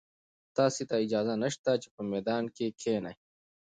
[0.57, 3.15] تاسي ته اجازه نشته چې په میدان کې کښېنئ.